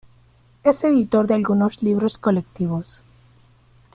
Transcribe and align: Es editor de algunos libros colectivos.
Es 0.63 0.83
editor 0.83 1.27
de 1.27 1.35
algunos 1.35 1.83
libros 1.83 2.17
colectivos. 2.17 3.05